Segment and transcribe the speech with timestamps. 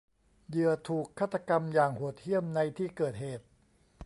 [0.49, 3.45] เหยื่อถูกฆาตกรรมอย่างโหดเหี้ยมในที่เกิดเหตุ